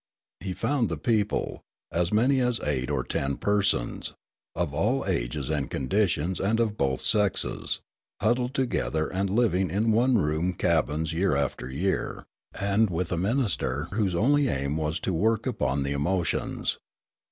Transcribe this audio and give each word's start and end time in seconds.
He 0.39 0.53
found 0.53 0.89
the 0.89 0.97
people, 0.97 1.61
as 1.91 2.11
many 2.11 2.39
as 2.39 2.59
eight 2.61 2.89
or 2.89 3.03
ten 3.03 3.35
persons, 3.37 4.13
of 4.55 4.73
all 4.73 5.05
ages 5.05 5.47
and 5.51 5.69
conditions 5.69 6.39
and 6.39 6.59
of 6.59 6.75
both 6.75 7.01
sexes, 7.01 7.81
huddled 8.19 8.55
together 8.55 9.09
and 9.13 9.29
living 9.29 9.69
in 9.69 9.91
one 9.91 10.17
room 10.17 10.53
cabins 10.53 11.13
year 11.13 11.35
after 11.35 11.69
year, 11.69 12.25
and 12.59 12.89
with 12.89 13.11
a 13.11 13.15
minister 13.15 13.89
whose 13.91 14.15
only 14.15 14.47
aim 14.47 14.75
was 14.75 14.99
to 15.01 15.13
work 15.13 15.45
upon 15.45 15.83
the 15.83 15.91
emotions. 15.91 16.79